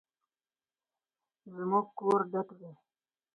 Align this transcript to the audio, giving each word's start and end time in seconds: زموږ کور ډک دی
زموږ 1.55 1.85
کور 1.99 2.19
ډک 2.31 2.49
دی 2.59 2.71